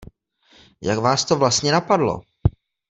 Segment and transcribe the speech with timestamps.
[0.83, 2.21] Jak vás to vlastně napadlo?